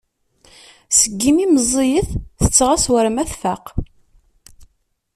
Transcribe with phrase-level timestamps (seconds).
[0.99, 2.09] Seg imi meẓẓiyet
[2.43, 3.65] tettɣas war ma tfaq.